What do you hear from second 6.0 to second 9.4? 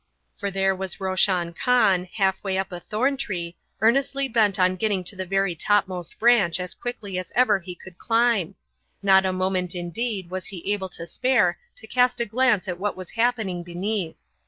branch as quickly as ever he could climb; not a